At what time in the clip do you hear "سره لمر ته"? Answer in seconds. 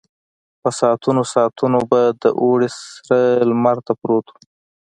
3.07-3.93